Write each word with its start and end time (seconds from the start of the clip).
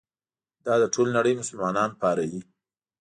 دا 0.65 0.73
د 0.81 0.85
ټولې 0.93 1.11
نړۍ 1.17 1.33
مسلمانان 1.41 1.89
پاروي. 2.01 2.41